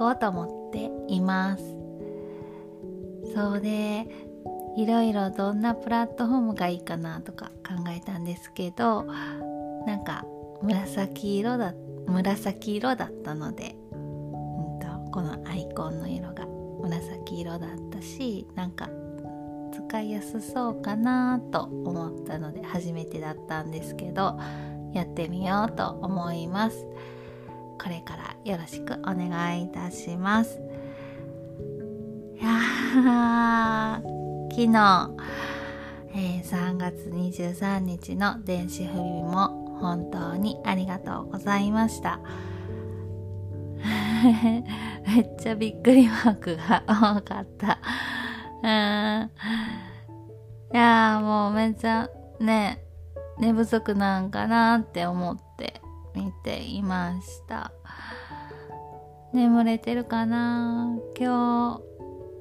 [0.00, 1.62] こうと思っています。
[3.34, 4.06] そうで
[4.74, 9.04] いろいろどんなプラットフォームがいいかなとか考えたんですけど
[9.86, 10.24] なんか
[10.62, 11.74] 紫色だ
[12.06, 16.46] 紫色だったので、うんと、このアイコンの色が
[16.80, 18.88] 紫色だったしなんか
[19.86, 24.38] 使いやすそうかなと思ったので初めてだったんですけど
[24.94, 26.86] やってみようと思います。
[27.82, 30.60] これからよろしくお願いいたします。
[32.38, 34.02] いや
[34.50, 35.10] 昨日、
[36.14, 42.20] えー、3月23日の電子不備も本当にありがとうございました。
[45.06, 47.78] めっちゃびっくりマークが多かった。
[48.62, 49.30] うん。
[50.72, 52.10] いやもうめっちゃ
[52.40, 52.84] ね
[53.38, 55.80] 寝不足なんかなって思って。
[56.14, 57.72] 見ていました。
[59.32, 60.98] 眠れてるかな？
[61.18, 61.80] 今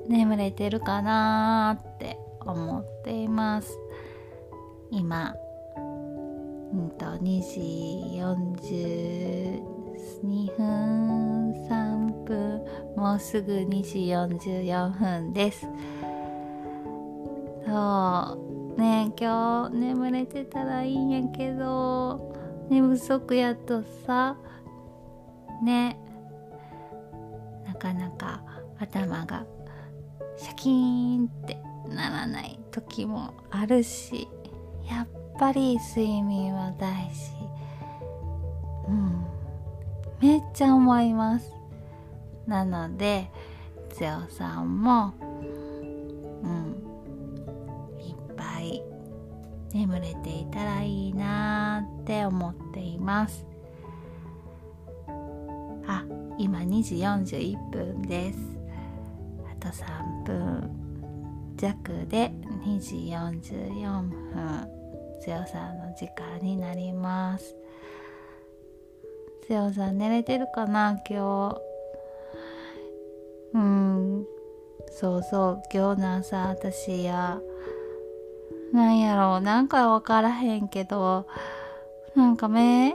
[0.08, 3.78] 日眠れてるかなって思っています。
[4.90, 5.36] 今
[5.78, 7.60] うんと2時
[10.24, 15.68] 42分3分もうすぐ2時44分です。
[17.68, 18.38] そ
[18.78, 18.82] う。
[18.82, 22.39] ね今日眠れてたらいいんやけど。
[22.70, 24.38] 寝不足やとさ
[25.64, 25.98] ね。
[27.66, 28.44] なかなか
[28.80, 29.46] 頭が
[30.38, 34.28] シャキーンってならない時もあるし
[34.90, 37.32] やっぱり睡眠は大事。
[38.88, 39.26] うん。
[40.22, 41.52] めっちゃ思います。
[42.46, 43.30] なので
[43.90, 45.14] つよさんも
[46.44, 46.89] うん。
[49.74, 53.46] 眠れていたらいいなって思っています。
[55.88, 56.06] あ
[56.38, 58.40] 今2時41分です。
[59.52, 60.72] あと3分
[61.58, 62.32] 弱で
[62.66, 64.68] 2時44分。
[65.22, 67.56] 強さんの時間になります。
[69.48, 71.60] 強さん寝れてるかな今
[73.54, 73.58] 日？
[73.58, 74.26] うん。
[74.92, 75.62] そうそう。
[75.74, 77.42] 今日の朝私や
[78.72, 81.28] なんやろう、なんかわからへんけど、
[82.16, 82.94] なんかめっ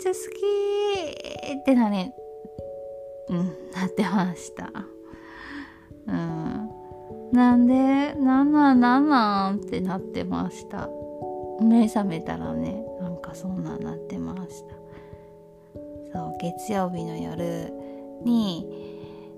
[0.00, 2.10] ちゃ好きってなに、
[3.28, 4.70] うん、なってました。
[6.06, 6.70] うん。
[7.32, 10.88] なんで、なんなんなんなんってなってました。
[11.60, 14.74] 目覚めたらね、なんかそんなんなってました。
[16.12, 17.72] そう、月曜日の夜
[18.24, 18.96] に、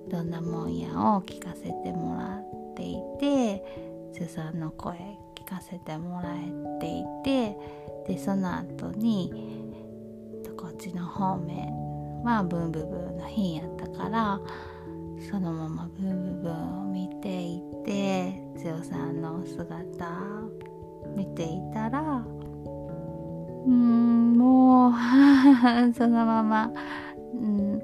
[0.08, 3.64] どんなもんやを聞かせてもらっていて、
[4.12, 4.96] スさんの声
[5.50, 7.56] かせてもらえていて
[8.06, 9.60] でその後に
[10.56, 14.40] こっちの方面はブンブブーの日やったから
[15.30, 20.06] そのままブンブブーを見ていて剛さんの姿
[21.16, 22.24] 見ていたら
[23.66, 24.92] うんもう
[25.94, 26.72] そのまま、
[27.34, 27.82] うん、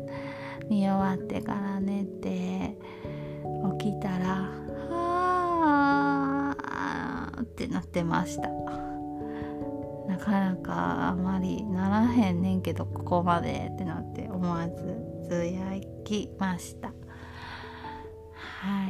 [0.68, 2.78] 見終わってから寝て
[3.78, 4.55] 起きたら
[7.56, 8.50] ってなってました。
[10.06, 14.74] なかなかあまりならへんねんけどここまでってなって思わず
[15.26, 16.88] つやきました。
[16.88, 16.94] は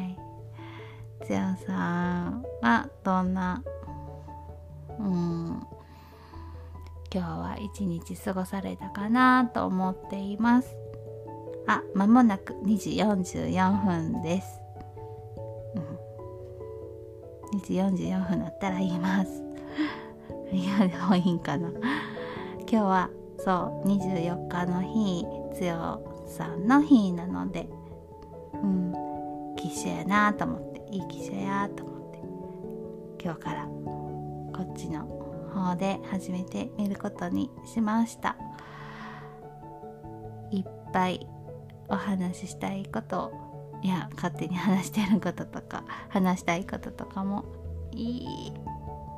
[0.01, 0.19] い。
[1.25, 3.63] つやさんはどんな
[4.99, 5.67] うん
[7.13, 10.77] 今日は一日過ごされたかなと思っています。
[11.69, 14.66] あ、まもなく2時44分です。
[17.67, 19.43] 時44分だったら言います。
[20.53, 21.69] いやでもいいんかな。
[21.69, 21.81] 今
[22.69, 27.69] 日はそう24日の日つよさんの日なので
[28.55, 28.95] うん
[29.57, 35.05] 騎手やなと思っていい騎手やと思って今日からこっちの
[35.53, 38.37] 方で始めてみることにしました。
[40.53, 41.27] いっぱい
[41.89, 43.46] お話ししたいことを
[43.87, 47.45] いや勝手に話してることとか話したいこととかも
[47.93, 48.53] いっ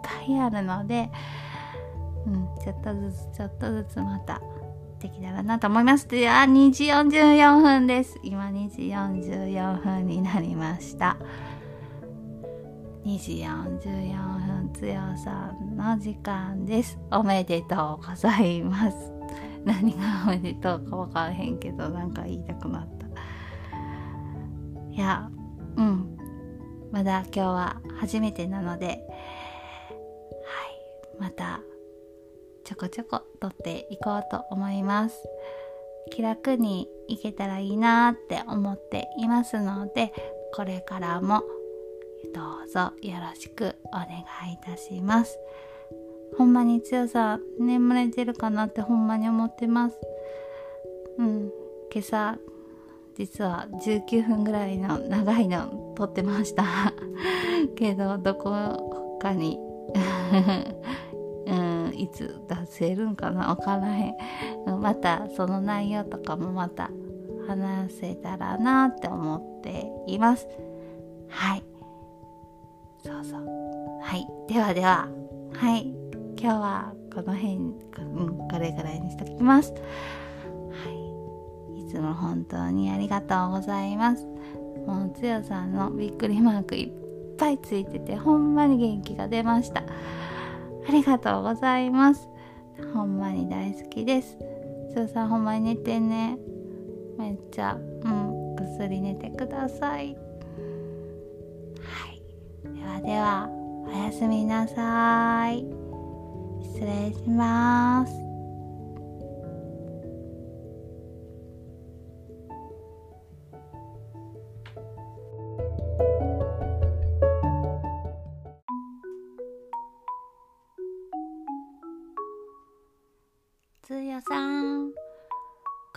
[0.03, 1.09] ぱいあるので、
[2.27, 4.43] うん、ちょっとずつちょっとずつまた
[5.01, 6.07] できたらなと思います。
[6.07, 8.19] で、あ、2時44分です。
[8.23, 11.17] 今2時44分になりました。
[13.07, 16.99] 2時44分、つよさんの時間です。
[17.11, 19.13] おめでとうございます。
[19.65, 22.98] 何がおめでとうかわからへんけど、なんか言いたくなった。
[24.99, 25.31] いや
[25.77, 26.19] うん。
[26.91, 28.99] まだ今日は初めてなのではい。
[31.21, 31.61] また
[32.65, 35.23] ちょこちょこ撮っていこうと思います。
[36.11, 40.13] 気楽にいけたらいいなって思っていますので
[40.53, 41.45] これからも
[42.35, 44.09] どうぞよろしくお願
[44.51, 45.39] いいたします。
[46.37, 50.01] ほんまに強さ眠れてるかなってほんまに思ってます。
[51.19, 51.53] うん。
[51.95, 52.37] 今朝
[53.19, 56.65] 実は19分ぐらいの長いの撮ってました。
[57.77, 59.59] けどどこかに
[61.47, 64.15] うんいつ出せるんかなわからへん。
[64.81, 66.91] またその内容とかもまた
[67.49, 70.47] 話せたらなって思っています。
[71.29, 71.65] はい。
[73.05, 73.41] そうそう。
[74.01, 74.27] はい。
[74.47, 75.09] ではでは。
[75.55, 75.93] はい。
[76.41, 79.75] 今日はこの辺、うん、これぐらいにしときます。
[81.89, 84.27] つも本当にありがとうございます。
[84.87, 89.83] もうつよさんのびっくりマークいっぱいついててほんまに元気が出ました。
[90.89, 92.29] ありがとうございます。
[92.95, 94.39] ほんまに大好きです。
[94.93, 96.39] つよさんほんまに寝てね。
[97.19, 100.17] めっちゃうんぐっすり寝てください。
[101.83, 102.23] はい。
[102.75, 103.49] ではでは
[103.87, 105.65] おやすみなさい。
[106.63, 108.28] 失礼します。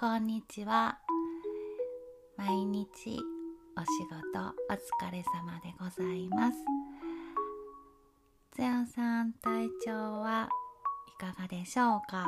[0.01, 0.98] こんにちは。
[2.36, 3.19] 毎日
[3.77, 6.57] お仕事お疲れ様でございます。
[8.51, 10.50] つやさん体調は
[11.07, 12.25] いかがでしょうか？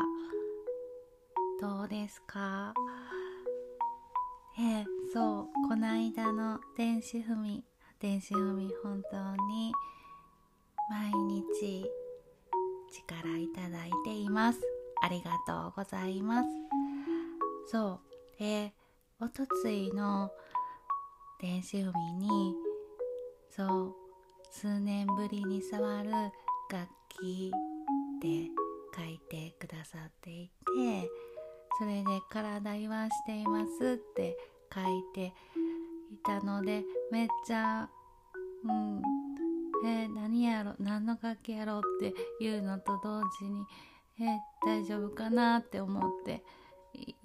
[1.60, 2.76] どうですか？
[4.60, 7.64] えー、そうこないだの電子踏み
[8.00, 9.74] 電子踏み本当に
[10.92, 11.90] 毎日
[12.92, 14.60] 力いただいています。
[15.02, 16.50] ありがとうございます。
[17.66, 18.00] そ
[18.38, 18.74] うで
[19.20, 20.32] おとついの
[21.40, 22.56] 電子踏みに
[23.50, 23.96] そう
[24.52, 26.12] 数年ぶりに触る
[26.72, 27.52] 楽器
[28.22, 28.50] で
[28.96, 31.10] 書いてくださっていて
[31.80, 34.38] それで「体言わしています」って
[34.74, 35.34] 書いて
[36.12, 37.90] いたのでめっちゃ
[38.64, 39.02] うん
[39.86, 42.14] えー、何やろ何の楽器やろうって
[42.44, 43.66] いうのと同時に
[44.20, 46.44] えー、大丈夫かなって思って。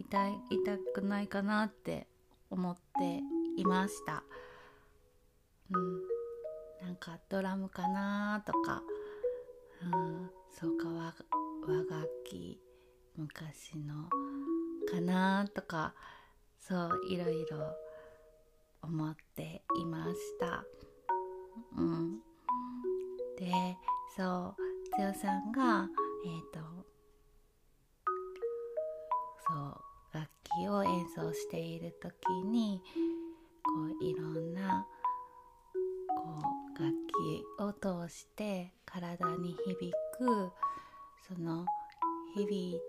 [0.09, 2.07] 痛い痛くないかなって
[2.51, 3.21] 思って
[3.61, 4.25] いました。
[5.71, 6.87] うん。
[6.87, 8.83] なんかドラムかなとか。
[9.83, 10.31] うん。
[10.59, 11.15] そうか和
[11.67, 12.59] 和楽器
[13.17, 14.09] 昔の
[14.91, 15.95] かなとか。
[16.59, 17.77] そういろいろ
[18.83, 20.65] 思っていました。
[21.77, 22.19] うん。
[23.37, 23.77] で
[24.17, 25.87] そうつよさんが
[26.25, 26.61] えっ、ー、と
[29.47, 29.88] そう
[30.67, 32.15] を演奏している時
[32.51, 32.83] に
[33.63, 33.71] こ
[34.01, 34.87] ういろんな
[36.09, 36.41] こ
[36.77, 40.51] う楽器を通して体に響く
[41.29, 41.65] その
[42.35, 42.81] 響い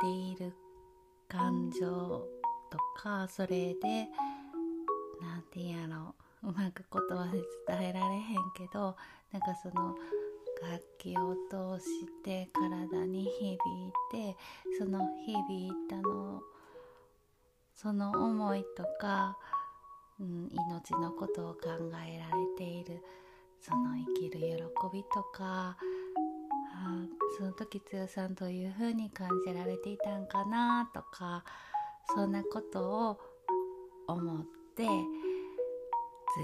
[0.00, 0.52] ている
[1.28, 2.26] 感情
[2.70, 4.08] とかそれで
[5.22, 8.22] 何て言うやろううまく言葉で伝えられへん
[8.56, 8.96] けど
[9.32, 9.94] なんかその
[10.62, 13.58] 楽器を通して体に響い
[14.10, 14.36] て
[14.78, 16.40] その響いたの
[17.76, 19.36] その思いとか、
[20.18, 21.68] うん、命のことを考
[22.06, 23.02] えられている
[23.60, 24.46] その生きる喜
[24.92, 25.76] びとか
[26.74, 27.06] あ
[27.36, 31.44] その時つよさんどういう風に感じられていたんかなとか
[32.14, 33.20] そんなことを
[34.08, 34.86] 思って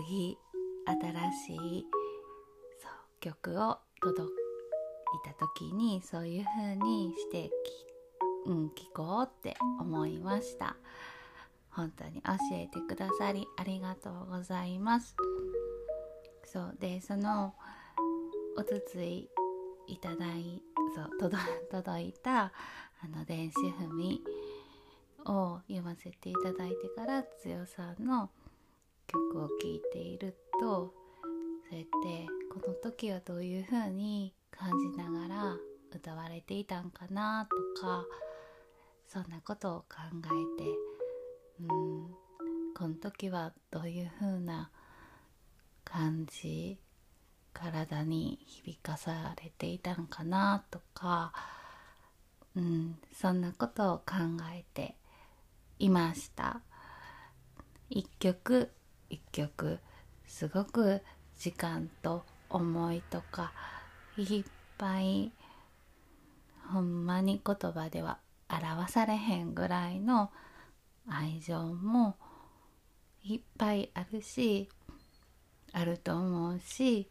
[0.07, 0.37] 次
[0.87, 1.87] 新しい
[2.79, 4.29] そう曲を届い
[5.25, 7.49] た時にそういう風にして
[8.45, 10.77] き、うん、聞こうって思いました。
[11.75, 15.17] 本当に教えてくださりありがとうございます。
[16.45, 17.55] そうでその
[18.57, 19.29] おとつい
[19.87, 20.63] いただい
[20.95, 21.31] そう
[21.71, 22.53] 届いた
[23.03, 24.23] あの電子踏み
[25.25, 28.31] を読ませていただいてからつよさんの
[29.07, 30.93] 曲を聴いていると
[31.71, 35.57] そうやってこの時はどういう風に感じながら
[35.95, 38.05] 歌われていたんかなとか
[39.07, 40.69] そんなことを考えて
[41.61, 42.15] うん。
[42.75, 44.71] この時はどういう風な
[45.85, 46.79] 感じ
[47.53, 51.33] 体に響かされていたんかなとか、
[52.57, 54.15] うん、そんなことを考
[54.55, 54.97] えて
[55.79, 56.61] いました。
[57.91, 58.71] 一曲
[59.11, 59.79] 一曲
[60.27, 61.03] すごく
[61.37, 63.53] 時間と思いとか
[64.17, 64.45] いっ
[64.79, 65.31] ぱい
[66.73, 68.19] ほんまに言葉では
[68.49, 70.31] 表されへんぐらいの
[71.09, 72.17] 愛情も
[73.25, 74.69] いっぱいあるし
[75.73, 77.09] あると思うし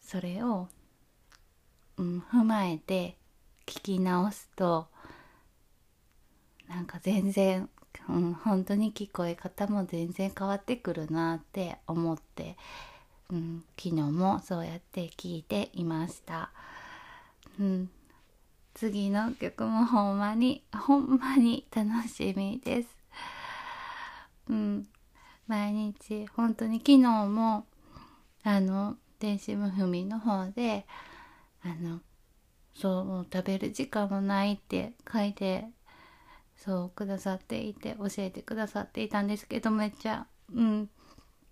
[0.00, 0.68] それを、
[1.96, 3.16] うん、踏まえて
[3.66, 4.88] 聞き直すと
[6.68, 7.68] なんか全然、
[8.08, 12.56] うん、本当に聞こえ方も全然変わってくるなって思って、
[13.30, 16.50] うん、昨日もそうやって聞いていました。
[17.58, 17.90] うん、
[18.74, 22.88] 次の曲もほんまにほんまに楽しみです。
[24.48, 24.86] うん、
[25.46, 27.66] 毎日本当に昨日も
[28.42, 30.86] あの電子ムフミの方で
[31.62, 32.00] あの
[32.74, 35.66] そう食べる時間もないって書いて
[36.56, 40.88] そうくださっていて教えてくださっていたんですけどめっちゃうん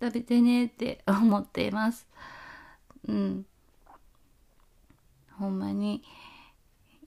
[0.01, 2.07] 食べてねって 思っています。
[3.07, 3.45] うん。
[5.37, 6.03] ほんまに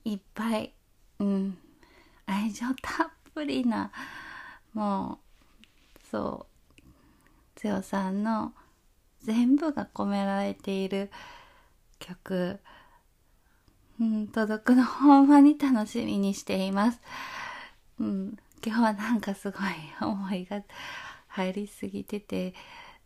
[0.05, 0.73] いっぱい
[1.19, 1.59] うん
[2.27, 3.91] 愛情たっぷりな
[4.75, 5.19] も
[5.95, 6.47] うそ
[6.79, 6.81] う
[7.57, 8.53] 強さんの
[9.23, 11.11] 全部が込められている
[11.99, 12.59] 曲、
[14.01, 17.01] うん、届くのほんまに楽しみにしています。
[18.01, 19.61] うん、今日はなんかすごい
[20.01, 20.63] 思いが
[21.29, 22.55] 入りすぎてて、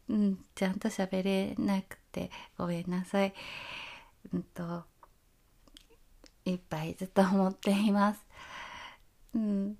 [0.08, 3.34] うん、ちゃんと喋れなくてごめんなさい。
[4.32, 4.84] うんと、
[6.46, 8.24] いっぱいずっと思っています。
[9.34, 9.76] うん、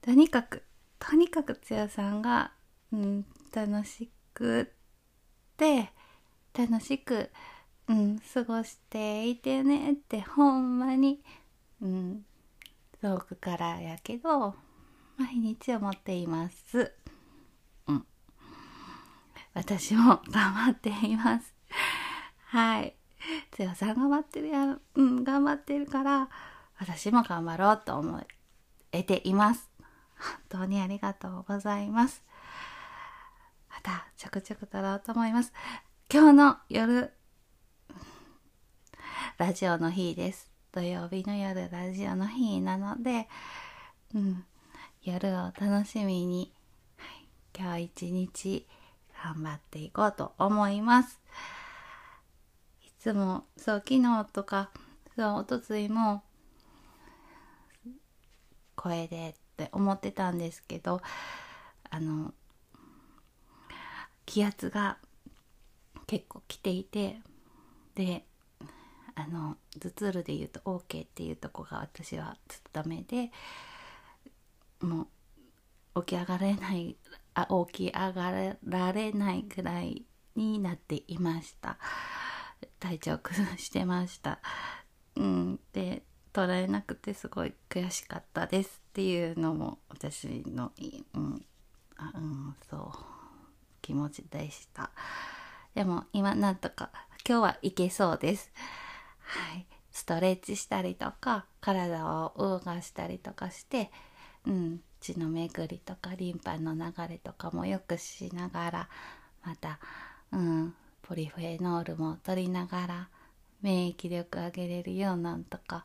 [0.00, 0.62] とにかく、
[0.98, 2.52] とにかくつやさんが、
[2.92, 4.66] うん、楽しくっ
[5.56, 5.90] て
[6.54, 7.30] 楽しく、
[7.88, 11.20] うん、過ごしていてねってほんまに、
[11.82, 12.24] うん、
[13.02, 14.54] 遠くからやけど
[15.18, 16.92] 毎日思っています。
[17.88, 18.06] うん、
[19.54, 21.54] 私も頑張っています。
[22.46, 22.94] はい。
[23.50, 26.28] つよさん頑張ってるやうん、頑張ってるから、
[26.78, 28.26] 私も頑張ろうと思
[28.92, 29.70] えています。
[30.50, 32.22] 本当にありがとうございます。
[33.70, 35.52] またちょくちょく撮ろうと思います。
[36.12, 37.12] 今日の夜、
[39.38, 40.50] ラジオの日です。
[40.72, 43.28] 土曜日の夜、ラジオの日なので、
[44.14, 44.44] うん、
[45.02, 46.54] 夜を楽しみに、
[46.98, 47.28] はい、
[47.58, 48.68] 今日一日
[49.22, 51.20] 頑張っていこうと思います。
[52.98, 54.70] つも、そう、昨日とか、
[55.16, 56.22] そう、おとついも、
[58.74, 61.00] 声でって思ってたんですけど、
[61.90, 62.34] あの、
[64.26, 64.98] 気圧が
[66.06, 67.16] 結構来ていて
[67.94, 68.24] で
[69.14, 73.30] あの頭痛るで言うと OK っていうとこが私はちょっとダメで
[74.80, 75.08] も
[75.94, 76.96] う起き上がれない
[77.34, 81.78] あ起き上がられないくらいになっていました。
[82.80, 84.40] 体調崩してました
[85.16, 90.72] うんで捉えなくてすごい悔しかったですっていうのも私の
[91.14, 91.44] うん
[91.96, 93.16] あうんそう
[93.80, 94.90] 気持ちでした。
[95.74, 96.90] でも今なんとか
[97.26, 98.50] 今日はいけそうです。
[99.20, 99.66] はい。
[99.92, 103.90] ストレッチしたりとか体を動かしたりとかして、
[104.46, 108.88] うん、血の巡りとかリンパの流れとかもよくしながら
[109.42, 109.78] また、
[110.32, 110.74] うん、
[111.08, 113.08] ポリフェノールも取りながら
[113.62, 115.84] 免疫力上げれるようなんとか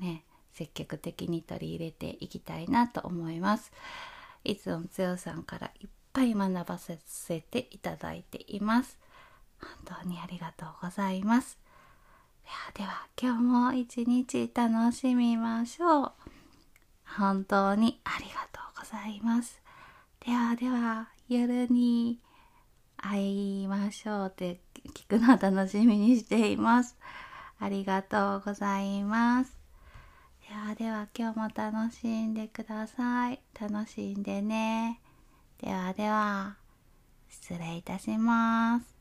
[0.00, 3.72] ね積極的に取り入れていきたいなと思います。
[4.42, 8.98] いつも強さんからいっぱい学ばせていただいています。
[9.86, 11.58] 本当にありがとうございます。
[12.44, 16.12] ではでは今日も一日楽しみましょう。
[17.16, 19.60] 本当にありがとうございます。
[20.26, 22.18] ではでは夜に
[23.02, 24.60] 会いましょうって
[24.94, 26.96] 聞くのを楽しみにしています。
[27.58, 29.58] ありがとうございます。
[30.48, 33.40] ではでは今日も楽しんでください。
[33.58, 35.00] 楽しんでね。
[35.58, 36.56] ではでは、
[37.28, 38.99] 失礼いたします。